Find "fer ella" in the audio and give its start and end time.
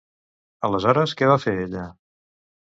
1.45-1.87